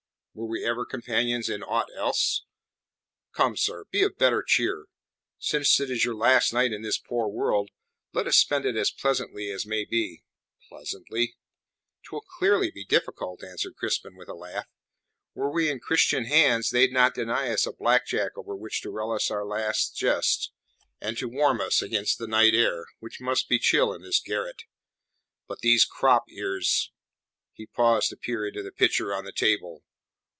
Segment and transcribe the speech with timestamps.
[0.33, 2.45] "Were we ever companions in aught else?
[3.33, 4.85] Come, sir, be of better cheer.
[5.37, 7.69] Since it is to be our last night in this poor world,
[8.13, 10.23] let us spend it as pleasantly as may be."
[10.69, 11.35] "Pleasantly?"
[12.05, 14.69] "Twill clearly be difficult," answered Crispin, with a laugh.
[15.33, 18.89] "Were we in Christian hands they'd not deny us a black jack over which to
[18.89, 20.53] relish our last jest,
[21.01, 24.63] and to warm us against the night air, which must be chill in this garret.
[25.49, 26.89] But these crop ears..."
[27.51, 29.83] He paused to peer into the pitcher on the table.